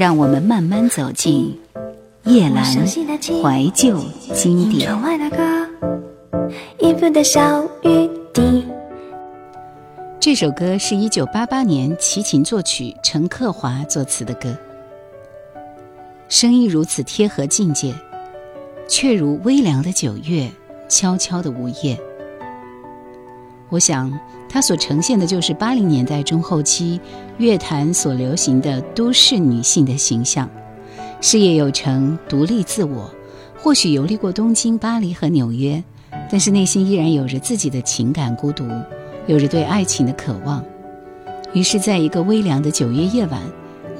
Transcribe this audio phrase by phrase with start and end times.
[0.00, 1.54] 让我们慢慢走进
[2.24, 4.90] 夜阑怀旧经典。
[10.18, 14.56] 这首歌是一九八八年齐秦作曲、陈克华作词的歌，
[16.30, 17.94] 声音如此贴合境界，
[18.88, 20.50] 却如微凉的九月，
[20.88, 22.00] 悄悄的午夜。
[23.70, 24.12] 我想，
[24.48, 27.00] 它所呈现的就是八零年代中后期
[27.38, 30.50] 乐坛所流行的都市女性的形象，
[31.20, 33.08] 事业有成，独立自我，
[33.56, 35.82] 或许游历过东京、巴黎和纽约，
[36.28, 38.66] 但是内心依然有着自己的情感孤独，
[39.28, 40.64] 有着对爱情的渴望。
[41.52, 43.40] 于是，在一个微凉的九月夜晚，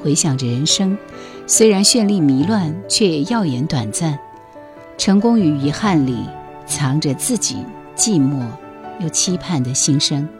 [0.02, 0.98] 回想着人生，
[1.46, 4.18] 虽然绚丽迷乱，却也耀眼短暂。
[4.98, 6.18] 成功与遗憾里，
[6.66, 7.56] 藏着自己
[7.96, 8.45] 寂寞。
[9.00, 10.39] 又期盼的心声。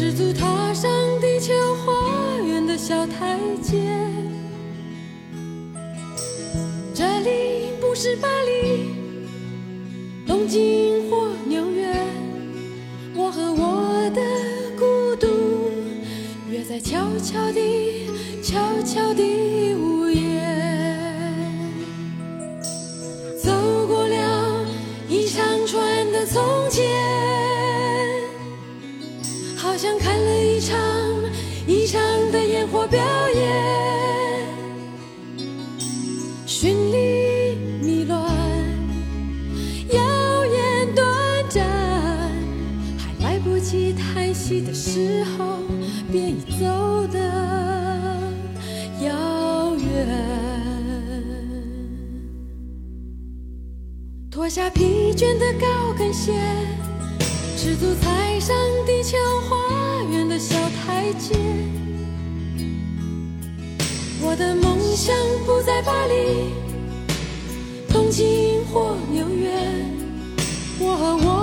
[0.00, 1.52] 赤足踏上地球
[1.84, 3.76] 花园的小台阶。
[6.94, 8.94] 这里不是巴黎、
[10.26, 11.94] 东京或纽约，
[13.14, 14.22] 我和我的
[14.78, 15.70] 孤独
[16.50, 18.06] 约在悄悄地、
[18.42, 19.74] 悄悄地
[54.40, 56.32] 脱下疲倦的高跟鞋，
[57.58, 58.56] 赤足踩上
[58.86, 61.34] 地球花园的小台阶。
[64.22, 65.14] 我的梦想
[65.44, 66.54] 不在巴黎、
[67.92, 69.52] 东京或纽约，
[70.78, 71.39] 我和我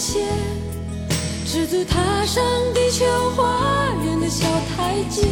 [0.00, 0.18] 鞋，
[1.44, 3.04] 赤足踏上地球
[3.36, 5.28] 花园的小台阶。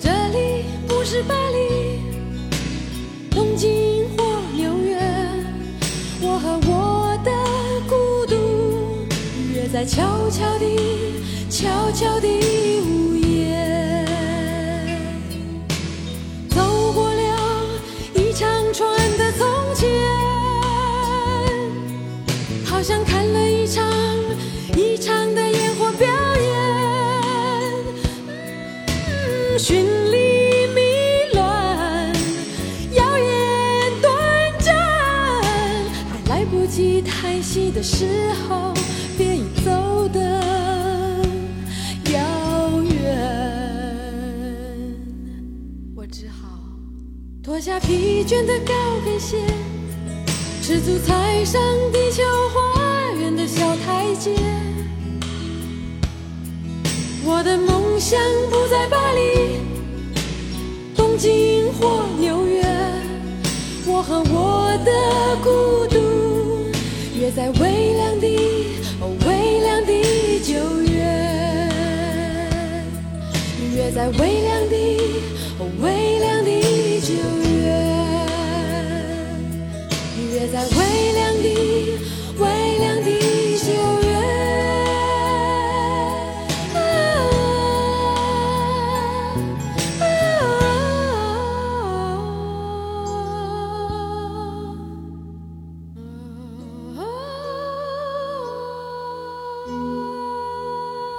[0.00, 2.00] 这里不是巴黎、
[3.30, 4.98] 东京或纽约，
[6.20, 7.30] 我和我的
[7.88, 8.34] 孤独
[9.54, 10.76] 约在悄悄地、
[11.48, 12.80] 悄悄地
[37.84, 38.06] 时
[38.48, 38.72] 候，
[39.18, 40.18] 便已走得
[42.14, 42.94] 遥远。
[45.94, 46.58] 我只好
[47.42, 48.72] 脱下疲倦的高
[49.04, 49.36] 跟鞋，
[50.62, 51.60] 赤足踩上
[51.92, 52.22] 地球
[52.54, 54.34] 花园的小台阶。
[57.22, 59.58] 我的梦想不在巴黎、
[60.96, 62.64] 东京或纽约，
[63.86, 64.90] 我和我的
[65.44, 65.84] 孤。
[67.24, 68.26] 约在微凉的
[69.26, 69.92] 微凉的
[70.42, 71.00] 九月，
[73.74, 74.76] 约在微凉的
[75.80, 76.50] 微凉的
[77.00, 77.14] 九
[77.48, 77.64] 月，
[80.34, 80.66] 约在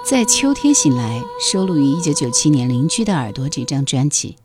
[0.08, 4.36] 在秋天醒来，收录于一九九七年《邻居的耳朵》这张专辑。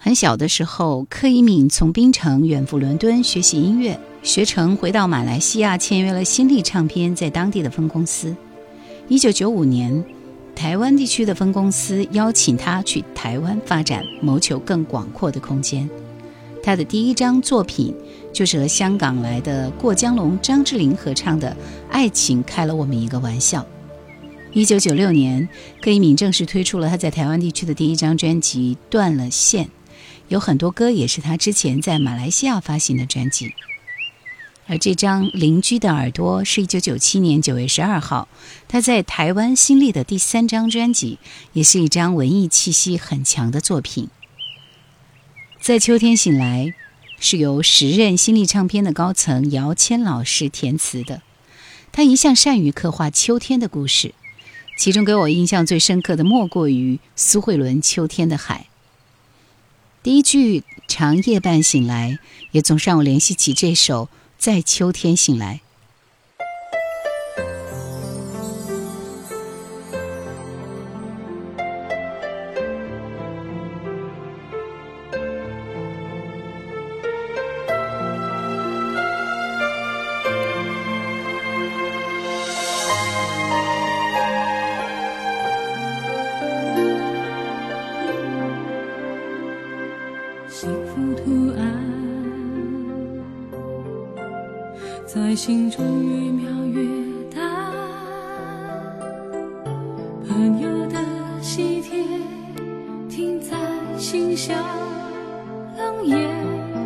[0.00, 8.34] 很小的时候，柯以敏从槟城远赴伦敦学习音乐，学成回到马来西亚签约了新力唱片在当地的分公司。
[9.06, 10.04] 一九九五年，
[10.56, 15.88] 台湾地区的分公司邀请他去台湾发展，谋求更广阔的空间。
[16.64, 17.94] 他的第一张作品
[18.32, 21.48] 就是和香港来的过江龙、张智霖合唱的
[21.88, 23.60] 《爱情开了我们一个玩笑》。
[24.52, 25.48] 一九九六年，
[25.80, 29.66] 柯以敏正式推出了他在台湾地区的第一张专辑《断了线》，
[30.26, 33.54] 有很多歌也是他之前在马来西亚发行的专辑。
[34.66, 38.26] 而这张《邻居的耳朵》是一九九七年九月十二号
[38.66, 41.20] 他在台湾新立的第三张专辑，
[41.52, 44.08] 也是一张文艺气息很强的作品。
[45.60, 46.74] 在秋天醒来，
[47.20, 51.22] 是由时任新力唱片的高层姚谦老师填词的，
[51.92, 54.12] 他一向善于刻画秋天的故事。
[54.80, 58.68] 其中给我印象最深刻的，莫过于苏慧伦《秋天的海》。
[60.02, 62.18] 第一句“长夜半醒来”，
[62.52, 64.06] 也总让我联系起这首
[64.38, 65.60] 《在秋天醒来》。
[95.42, 96.84] 心中越描越
[97.34, 97.40] 淡，
[100.28, 100.98] 朋友的
[101.40, 102.04] 喜帖
[103.08, 103.56] 停在
[103.96, 104.54] 信箱，
[105.78, 106.28] 冷眼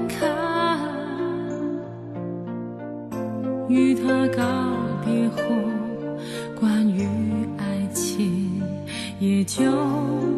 [0.08, 0.30] 看，
[3.68, 4.44] 与他告
[5.04, 5.42] 别后，
[6.60, 7.08] 关于
[7.58, 8.62] 爱情
[9.18, 9.64] 也就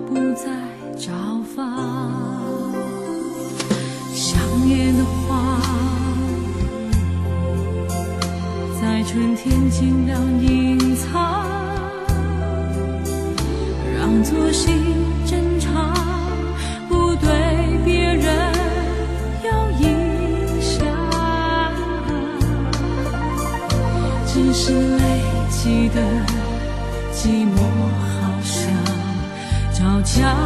[0.08, 0.50] 不再
[0.96, 1.12] 找
[1.54, 2.35] 访。
[9.16, 11.48] 春天尽量隐藏，
[13.98, 14.70] 让作息
[15.24, 15.94] 正常，
[16.86, 17.30] 不对
[17.82, 18.52] 别人
[19.42, 20.86] 有影响。
[24.26, 26.02] 只是累积的
[27.10, 27.56] 寂寞，
[28.20, 28.70] 好像
[29.72, 30.36] 找家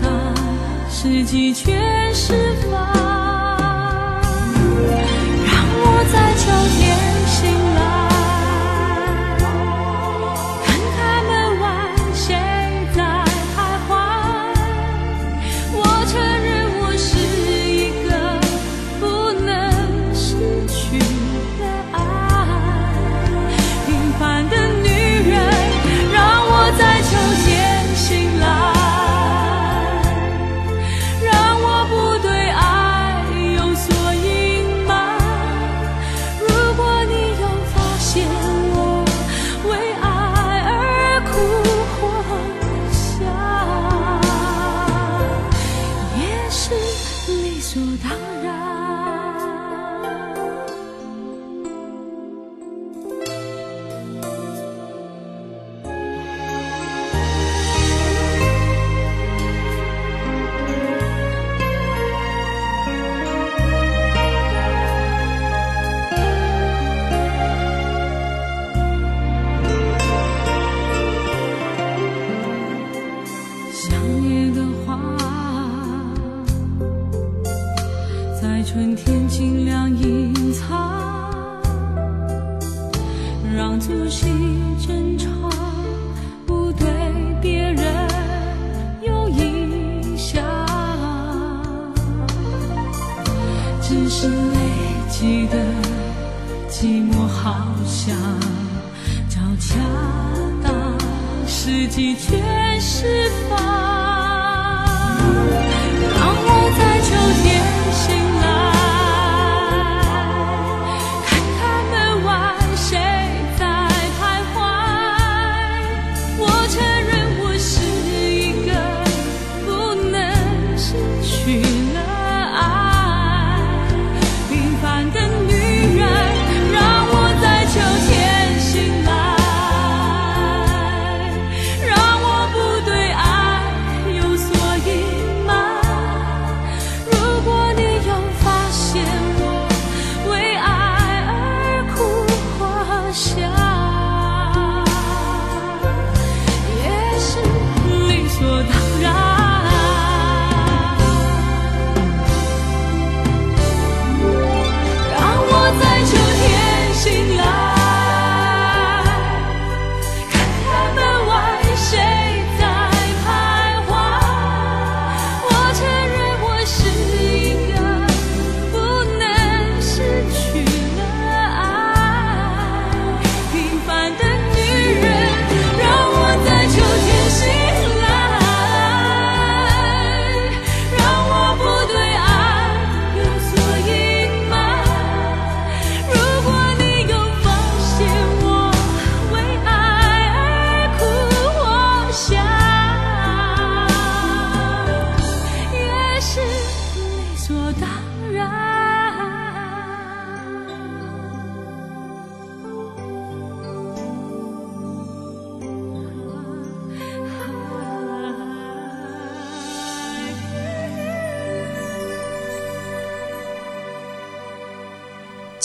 [0.00, 0.10] 当，
[0.90, 1.78] 时机却
[47.78, 48.27] 就当
[101.88, 103.67] 自己全释放。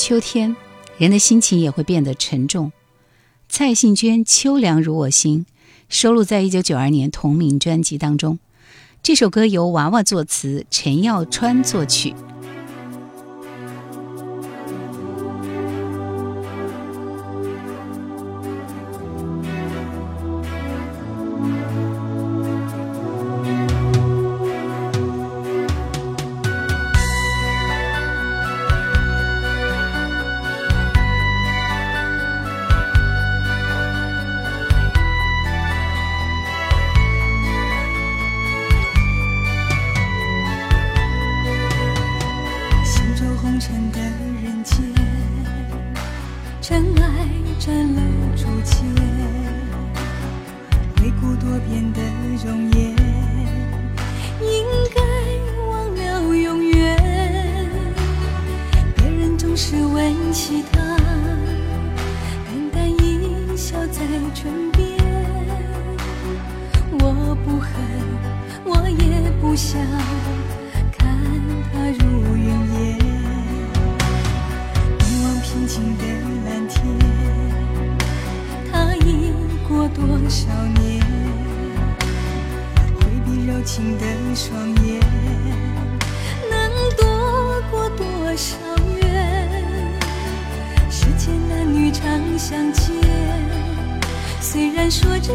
[0.06, 0.54] 秋天，
[0.98, 2.74] 人的心情也会变得沉重。
[3.48, 5.46] 蔡幸娟《秋凉如我心》
[5.88, 8.38] 收录在一九九二年同名专辑当中。
[9.02, 12.14] 这首歌由娃娃作词，陈耀川作曲。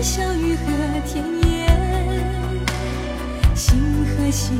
[0.00, 0.62] 笑语和
[1.06, 1.66] 甜言，
[3.54, 4.56] 心和心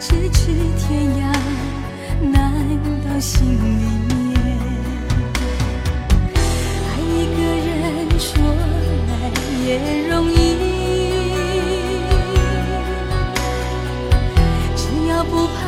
[0.00, 0.40] 咫尺
[0.78, 0.88] 天
[1.20, 1.22] 涯，
[2.32, 2.34] 难
[3.04, 3.56] 到心里
[4.08, 4.12] 面。
[6.34, 7.72] 爱一个人
[8.18, 8.32] 说
[9.06, 9.12] 来
[9.66, 9.68] 也
[10.08, 10.34] 容易，
[14.74, 15.63] 只要不怕。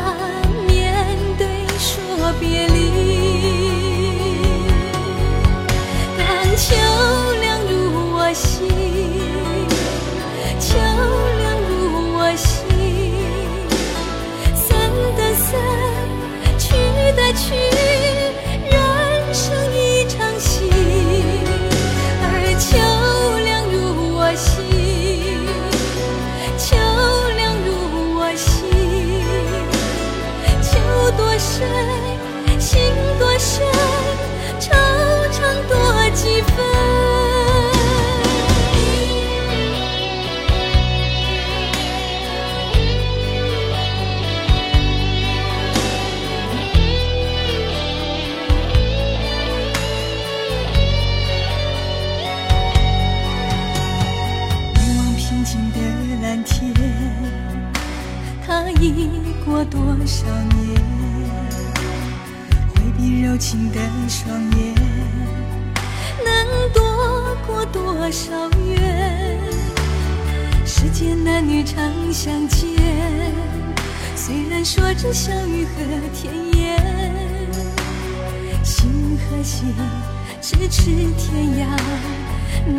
[80.49, 80.85] 咫尺
[81.19, 81.67] 天涯，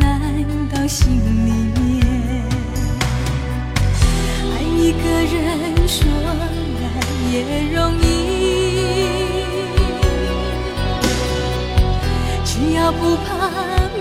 [0.72, 1.28] 到心里
[1.78, 1.78] 面。
[4.40, 5.36] 爱一个人
[5.86, 6.00] 说
[6.80, 6.82] 难
[7.30, 7.34] 也
[7.74, 8.02] 容易。
[12.42, 13.28] 只要不怕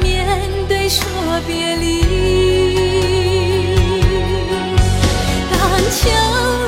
[0.02, 0.26] 面
[0.70, 1.04] 对，说
[1.46, 1.86] 别离。
[5.52, 5.60] 当
[5.92, 6.67] 秋。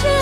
[0.00, 0.21] 多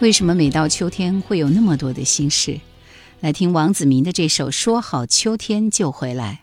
[0.00, 2.58] 为什么每到秋天会有那么多的心事？
[3.20, 6.40] 来听王子明的这首《说好秋天就回来》。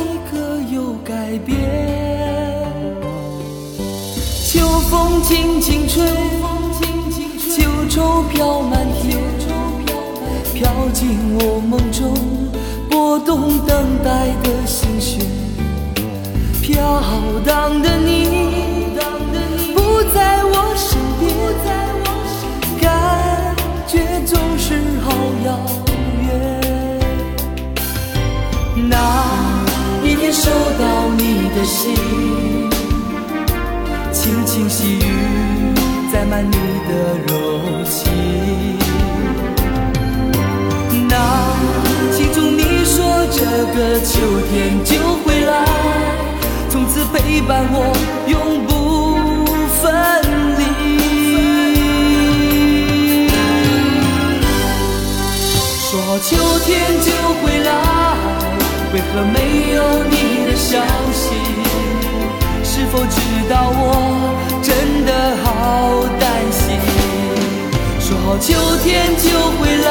[0.00, 0.36] 呀，你可
[0.74, 1.58] 有改变？
[4.44, 4.58] 秋
[4.90, 6.06] 风轻轻吹，
[7.54, 9.18] 秋愁飘满天，
[10.54, 12.14] 飘进我梦中，
[12.88, 15.20] 拨动等待的心弦。
[16.62, 17.02] 飘
[17.44, 18.94] 荡的你，
[19.74, 21.30] 不在我身边，
[22.80, 23.54] 感
[23.86, 25.12] 觉总是好
[25.44, 25.48] 遥
[26.22, 26.28] 远。
[28.88, 28.94] 那
[30.10, 31.94] 一天收到你的信，
[34.12, 35.04] 轻轻细雨
[36.12, 36.50] 载满你
[36.88, 36.90] 的
[37.28, 37.32] 柔
[37.84, 38.76] 情。
[41.08, 41.14] 那
[42.12, 43.38] 心中你说这
[43.72, 44.18] 个秋
[44.50, 44.90] 天就
[45.22, 45.64] 会来。
[46.68, 47.94] 从此陪伴我，
[48.26, 49.14] 永不
[49.80, 49.80] 分
[50.58, 50.60] 离。
[55.78, 57.08] 说好秋天就
[57.40, 57.70] 会来，
[58.92, 60.78] 为何没有你的消
[61.12, 61.34] 息？
[62.64, 66.78] 是否知道我真的好担心？
[68.00, 69.88] 说好秋天就回来，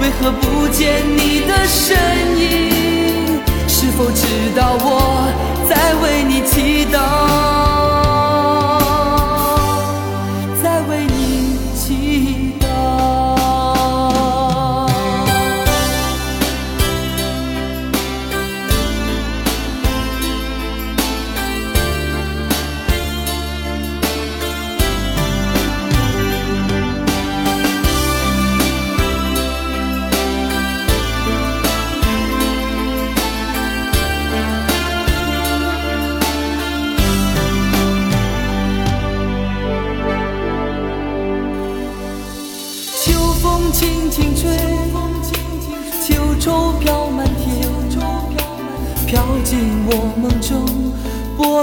[0.00, 1.96] 为何不见你的身
[2.36, 3.40] 影？
[3.68, 5.30] 是否知道我？
[5.68, 7.97] 在为你祈祷。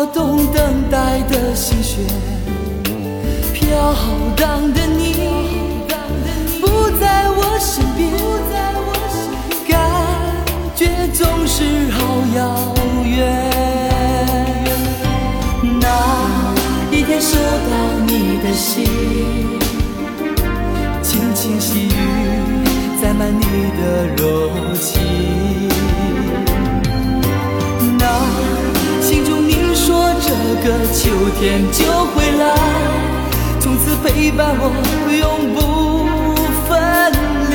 [0.03, 2.03] 动等待的心弦，
[3.53, 3.93] 飘
[4.35, 5.13] 荡的你
[6.59, 8.11] 不在我身边，
[9.67, 9.77] 感
[10.75, 11.97] 觉总是好
[12.35, 12.73] 遥
[13.05, 13.15] 远。
[15.79, 15.85] 那
[16.91, 17.71] 一天收到
[18.07, 18.85] 你的信，
[21.03, 21.89] 轻轻细雨
[23.01, 23.45] 载满你
[23.79, 24.49] 的柔
[30.65, 32.43] 个秋天就回来，
[33.59, 34.63] 从此陪伴我
[35.13, 35.57] 永不
[36.67, 36.73] 分
[37.51, 37.53] 离。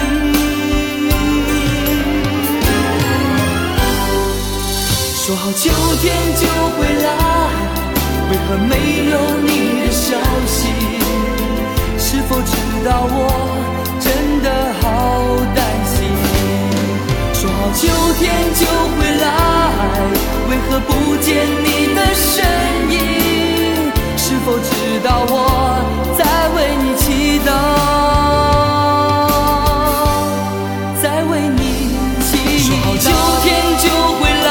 [5.12, 6.46] 说好秋天就
[6.78, 7.08] 回来，
[8.30, 8.72] 为何没
[9.10, 10.06] 有你的消
[10.46, 10.58] 息？
[11.98, 12.52] 是否知
[12.84, 13.18] 道我
[13.98, 14.06] 真
[14.40, 14.46] 的
[14.80, 14.84] 好
[15.52, 15.79] 担心？
[17.72, 17.86] 秋
[18.18, 19.26] 天就回来，
[20.48, 20.90] 为何不
[21.22, 21.28] 见
[21.64, 22.44] 你的身
[22.90, 22.94] 影？
[24.16, 24.68] 是否知
[25.02, 25.32] 道我
[26.18, 26.20] 在
[26.54, 27.48] 为你祈祷，
[31.00, 31.62] 在为你
[32.20, 32.30] 祈
[32.68, 32.72] 祷。
[32.98, 33.06] 秋
[33.42, 33.46] 天
[33.78, 33.84] 就
[34.18, 34.48] 回来，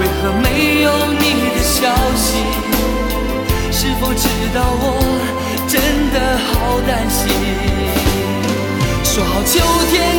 [0.00, 0.44] 为何没
[0.82, 1.78] 有你的消
[2.16, 2.28] 息？
[3.70, 4.84] 是否知道我
[5.68, 5.72] 真
[6.12, 6.16] 的
[6.48, 7.20] 好担心？
[9.04, 9.52] 说好秋
[9.90, 10.09] 天。